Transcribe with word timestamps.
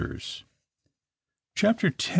CHAPTER 1.53 1.89
X. 1.89 2.09